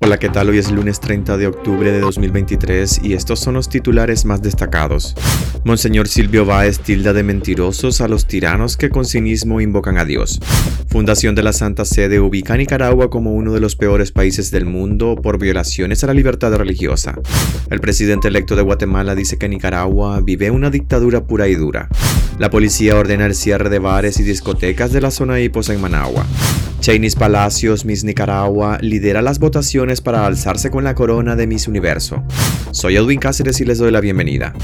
[0.00, 0.48] Hola, ¿qué tal?
[0.48, 5.16] Hoy es lunes 30 de octubre de 2023 y estos son los titulares más destacados.
[5.64, 10.38] Monseñor Silvio Báez tilda de mentirosos a los tiranos que con cinismo invocan a Dios.
[10.86, 14.66] Fundación de la Santa Sede ubica a Nicaragua como uno de los peores países del
[14.66, 17.18] mundo por violaciones a la libertad religiosa.
[17.68, 21.88] El presidente electo de Guatemala dice que Nicaragua vive una dictadura pura y dura.
[22.38, 26.24] La policía ordena el cierre de bares y discotecas de la zona Hipos en Managua.
[26.80, 32.22] Chainis Palacios, Miss Nicaragua, lidera las votaciones para alzarse con la corona de Miss Universo.
[32.70, 34.54] Soy Edwin Cáceres y les doy la bienvenida.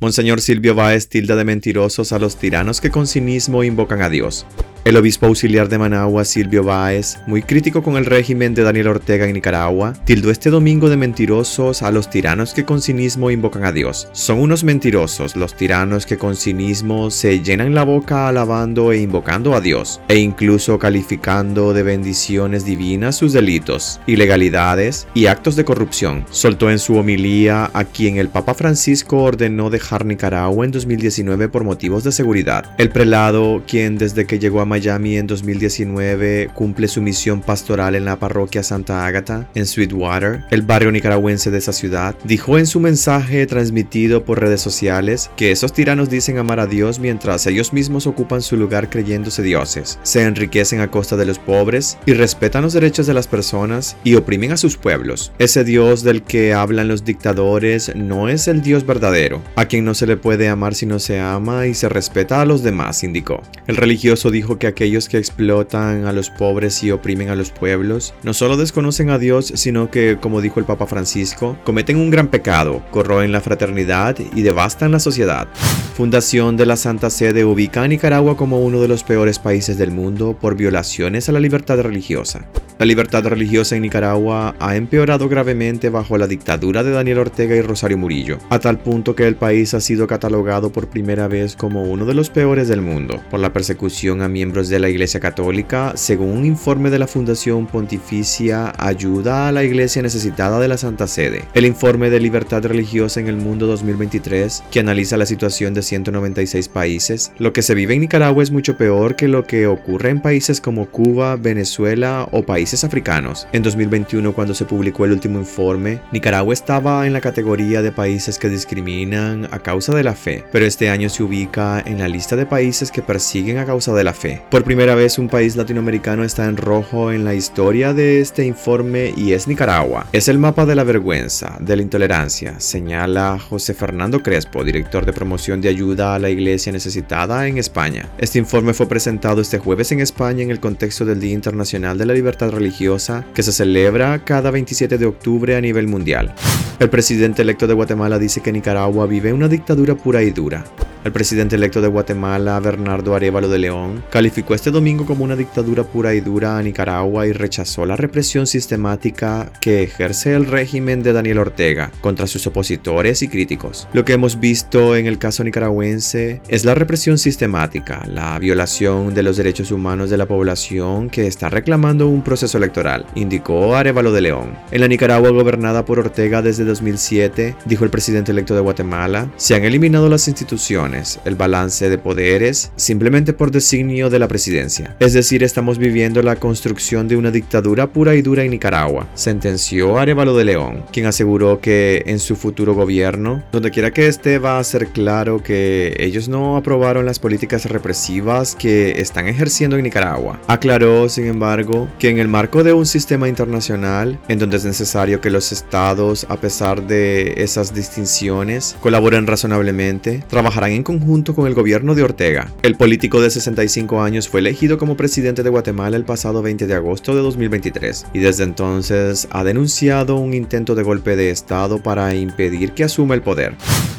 [0.00, 4.46] Monseñor Silvio Báez tilda de mentirosos a los tiranos que con cinismo invocan a Dios.
[4.84, 9.26] El obispo auxiliar de Managua, Silvio Báez, muy crítico con el régimen de Daniel Ortega
[9.26, 13.70] en Nicaragua, tildó este domingo de mentirosos a los tiranos que con cinismo invocan a
[13.70, 14.08] Dios.
[14.10, 19.54] Son unos mentirosos los tiranos que con cinismo se llenan la boca alabando e invocando
[19.54, 26.26] a Dios, e incluso calificando de bendiciones divinas sus delitos, ilegalidades y actos de corrupción.
[26.30, 31.62] Soltó en su homilía a quien el Papa Francisco ordenó dejar Nicaragua en 2019 por
[31.62, 32.74] motivos de seguridad.
[32.78, 38.06] El prelado, quien desde que llegó a Miami en 2019 cumple su misión pastoral en
[38.06, 42.80] la parroquia Santa Ágata, en Sweetwater, el barrio nicaragüense de esa ciudad, dijo en su
[42.80, 48.06] mensaje transmitido por redes sociales que esos tiranos dicen amar a Dios mientras ellos mismos
[48.06, 52.72] ocupan su lugar creyéndose dioses, se enriquecen a costa de los pobres y respetan los
[52.72, 55.32] derechos de las personas y oprimen a sus pueblos.
[55.38, 59.92] Ese Dios del que hablan los dictadores no es el Dios verdadero, a quien no
[59.92, 63.42] se le puede amar si no se ama y se respeta a los demás, indicó.
[63.66, 67.50] El religioso dijo que que aquellos que explotan a los pobres y oprimen a los
[67.50, 72.10] pueblos no solo desconocen a Dios, sino que, como dijo el Papa Francisco, cometen un
[72.10, 75.48] gran pecado, corroen la fraternidad y devastan la sociedad.
[75.96, 79.90] Fundación de la Santa Sede ubica a Nicaragua como uno de los peores países del
[79.90, 82.46] mundo por violaciones a la libertad religiosa.
[82.82, 87.62] La libertad religiosa en Nicaragua ha empeorado gravemente bajo la dictadura de Daniel Ortega y
[87.62, 91.84] Rosario Murillo, a tal punto que el país ha sido catalogado por primera vez como
[91.84, 95.92] uno de los peores del mundo por la persecución a miembros de la Iglesia Católica,
[95.94, 101.06] según un informe de la Fundación Pontificia Ayuda a la Iglesia Necesitada de la Santa
[101.06, 101.44] Sede.
[101.54, 106.66] El informe de libertad religiosa en el mundo 2023, que analiza la situación de 196
[106.66, 110.20] países, lo que se vive en Nicaragua es mucho peor que lo que ocurre en
[110.20, 113.46] países como Cuba, Venezuela o países africanos.
[113.52, 118.38] En 2021, cuando se publicó el último informe, Nicaragua estaba en la categoría de países
[118.38, 122.34] que discriminan a causa de la fe, pero este año se ubica en la lista
[122.34, 124.42] de países que persiguen a causa de la fe.
[124.50, 129.12] Por primera vez un país latinoamericano está en rojo en la historia de este informe
[129.16, 130.06] y es Nicaragua.
[130.12, 135.12] Es el mapa de la vergüenza, de la intolerancia, señala José Fernando Crespo, director de
[135.12, 138.08] promoción de ayuda a la iglesia necesitada en España.
[138.18, 142.06] Este informe fue presentado este jueves en España en el contexto del Día Internacional de
[142.06, 146.34] la Libertad religiosa que se celebra cada 27 de octubre a nivel mundial.
[146.78, 150.64] El presidente electo de Guatemala dice que Nicaragua vive una dictadura pura y dura.
[151.04, 155.82] El presidente electo de Guatemala, Bernardo Arevalo de León, calificó este domingo como una dictadura
[155.82, 161.12] pura y dura a Nicaragua y rechazó la represión sistemática que ejerce el régimen de
[161.12, 163.88] Daniel Ortega contra sus opositores y críticos.
[163.92, 169.24] Lo que hemos visto en el caso nicaragüense es la represión sistemática, la violación de
[169.24, 174.20] los derechos humanos de la población que está reclamando un proceso electoral, indicó Arevalo de
[174.20, 174.56] León.
[174.70, 179.56] En la Nicaragua gobernada por Ortega desde 2007, dijo el presidente electo de Guatemala, se
[179.56, 180.91] han eliminado las instituciones
[181.24, 184.96] el balance de poderes, simplemente por designio de la presidencia.
[185.00, 189.98] Es decir, estamos viviendo la construcción de una dictadura pura y dura en Nicaragua, sentenció
[189.98, 194.58] Arevalo de León, quien aseguró que en su futuro gobierno, donde quiera que esté, va
[194.58, 200.40] a ser claro que ellos no aprobaron las políticas represivas que están ejerciendo en Nicaragua.
[200.46, 205.20] Aclaró, sin embargo, que en el marco de un sistema internacional, en donde es necesario
[205.20, 211.54] que los estados, a pesar de esas distinciones, colaboren razonablemente, trabajarán en conjunto con el
[211.54, 212.52] gobierno de Ortega.
[212.62, 216.74] El político de 65 años fue elegido como presidente de Guatemala el pasado 20 de
[216.74, 222.14] agosto de 2023 y desde entonces ha denunciado un intento de golpe de Estado para
[222.14, 223.54] impedir que asuma el poder.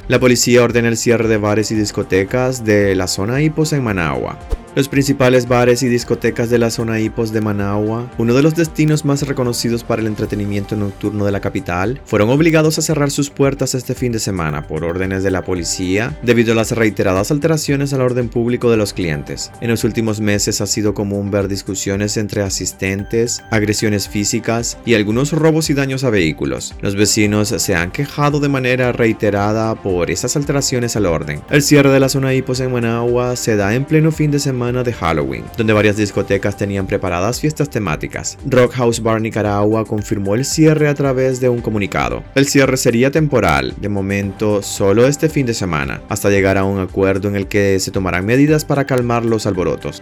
[0.07, 4.37] La policía ordena el cierre de bares y discotecas de la zona Hipos en Managua.
[4.75, 9.05] Los principales bares y discotecas de la zona Hipos de Managua, uno de los destinos
[9.05, 13.75] más reconocidos para el entretenimiento nocturno de la capital, fueron obligados a cerrar sus puertas
[13.75, 18.01] este fin de semana por órdenes de la policía debido a las reiteradas alteraciones al
[18.01, 19.51] orden público de los clientes.
[19.61, 25.33] En los últimos meses ha sido común ver discusiones entre asistentes, agresiones físicas y algunos
[25.33, 26.73] robos y daños a vehículos.
[26.81, 31.41] Los vecinos se han quejado de manera reiterada por esas alteraciones al orden.
[31.51, 34.62] El cierre de la zona Hipos en Managua se da en pleno fin de semana
[34.71, 38.37] de Halloween, donde varias discotecas tenían preparadas fiestas temáticas.
[38.45, 42.23] Rock House Bar Nicaragua confirmó el cierre a través de un comunicado.
[42.33, 46.79] El cierre sería temporal, de momento solo este fin de semana, hasta llegar a un
[46.79, 50.01] acuerdo en el que se tomarán medidas para calmar los alborotos.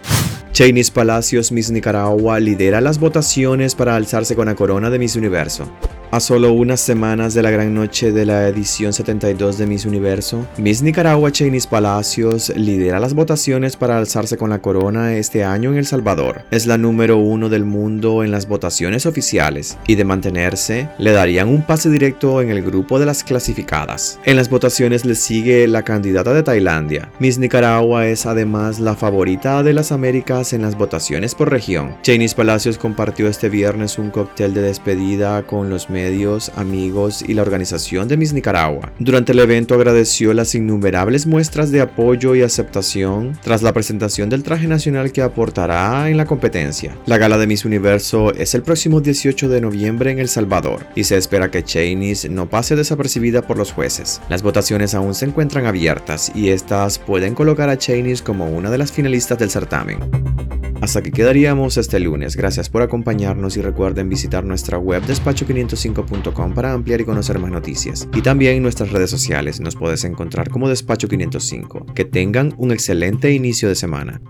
[0.52, 5.68] Chainis Palacios Miss Nicaragua lidera las votaciones para alzarse con la corona de Miss Universo.
[6.12, 10.46] A solo unas semanas de la gran noche de la edición 72 de Miss Universo,
[10.58, 15.78] Miss Nicaragua Chainis Palacios lidera las votaciones para alzarse con la corona este año en
[15.78, 16.42] El Salvador.
[16.50, 21.48] Es la número uno del mundo en las votaciones oficiales y de mantenerse, le darían
[21.48, 24.20] un pase directo en el grupo de las clasificadas.
[24.26, 27.10] En las votaciones le sigue la candidata de Tailandia.
[27.20, 31.96] Miss Nicaragua es además la favorita de las Américas en las votaciones por región.
[32.02, 37.34] Chainis Palacios compartió este viernes un cóctel de despedida con los medios medios, amigos y
[37.34, 38.92] la organización de Miss Nicaragua.
[38.98, 44.42] Durante el evento agradeció las innumerables muestras de apoyo y aceptación tras la presentación del
[44.42, 46.96] traje nacional que aportará en la competencia.
[47.06, 51.04] La gala de Miss Universo es el próximo 18 de noviembre en El Salvador y
[51.04, 54.20] se espera que Chainis no pase desapercibida por los jueces.
[54.28, 58.78] Las votaciones aún se encuentran abiertas y estas pueden colocar a Chainis como una de
[58.78, 60.51] las finalistas del certamen.
[60.82, 62.34] Hasta aquí quedaríamos este lunes.
[62.34, 68.08] Gracias por acompañarnos y recuerden visitar nuestra web despacho505.com para ampliar y conocer más noticias.
[68.12, 71.86] Y también nuestras redes sociales nos puedes encontrar como Despacho 505.
[71.94, 74.20] Que tengan un excelente inicio de semana.